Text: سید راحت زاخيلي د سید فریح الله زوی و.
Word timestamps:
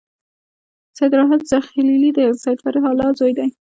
سید 0.97 1.11
راحت 1.19 1.41
زاخيلي 1.51 2.11
د 2.17 2.19
سید 2.43 2.57
فریح 2.63 2.83
الله 2.91 3.09
زوی 3.19 3.33
و. 3.47 3.49